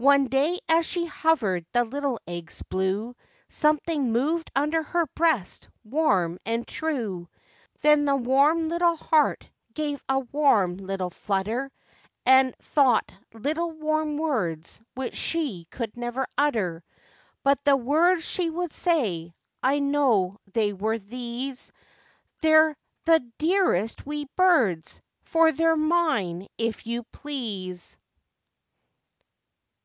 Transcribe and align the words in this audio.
One 0.00 0.28
day 0.28 0.58
as 0.66 0.86
she 0.86 1.04
hovered 1.04 1.66
the 1.74 1.84
little 1.84 2.18
eggs 2.26 2.62
blue, 2.62 3.14
Something 3.50 4.12
moved 4.12 4.50
under 4.56 4.82
her 4.82 5.04
breast 5.14 5.68
warm 5.84 6.38
and 6.46 6.66
true, 6.66 7.28
Then 7.82 8.06
the 8.06 8.16
warm 8.16 8.70
little 8.70 8.96
heart 8.96 9.46
gave 9.74 10.02
a 10.08 10.20
warm 10.20 10.78
little 10.78 11.10
flutter, 11.10 11.70
And 12.24 12.56
thought 12.62 13.12
little 13.34 13.72
warm 13.72 14.16
words 14.16 14.80
which 14.94 15.14
,she 15.16 15.66
never 15.94 16.22
could 16.24 16.30
utter 16.38 16.82
But 17.42 17.62
the 17.66 17.76
words 17.76 18.24
she 18.24 18.48
would 18.48 18.72
say 18.72 19.34
I 19.62 19.80
know 19.80 20.38
they 20.50 20.72
were 20.72 20.98
these— 20.98 21.72
"They're 22.40 22.74
the 23.04 23.18
dearest 23.36 24.06
wee 24.06 24.30
birds, 24.34 25.02
For 25.24 25.52
they're 25.52 25.76
mine, 25.76 26.46
if 26.56 26.86
you 26.86 27.02
please." 27.02 27.98